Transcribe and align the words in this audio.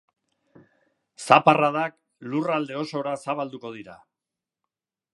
Zaparradak 1.25 1.95
lurralde 2.31 2.81
osora 2.85 3.15
zabalduko 3.27 3.75
dira. 3.81 4.03